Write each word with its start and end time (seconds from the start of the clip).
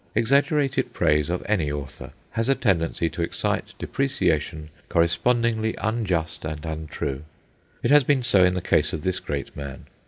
Exaggerated 0.15 0.93
praise 0.93 1.29
of 1.29 1.45
any 1.47 1.71
author 1.71 2.13
has 2.31 2.49
a 2.49 2.55
tendency 2.55 3.07
to 3.07 3.21
excite 3.21 3.75
depreciation 3.77 4.71
correspondingly 4.89 5.75
unjust 5.79 6.43
and 6.43 6.65
untrue. 6.65 7.21
It 7.83 7.91
has 7.91 8.03
been 8.03 8.23
so 8.23 8.43
in 8.43 8.55
the 8.55 8.61
case 8.63 8.93
of 8.93 9.03
this 9.03 9.19
great 9.19 9.55
man. 9.55 9.85